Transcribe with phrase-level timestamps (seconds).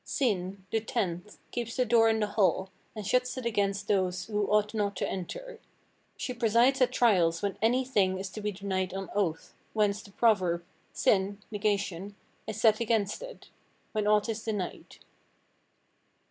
[0.03, 4.47] Syn, the tenth, keeps the door in the hall, and shuts it against those who
[4.47, 5.59] ought not to enter.
[6.17, 10.09] She presides at trials when any thing is to be denied on oath, whence the
[10.09, 12.15] proverb, 'Syn (negation)
[12.47, 13.49] is set against it,'
[13.91, 14.95] when ought is denied.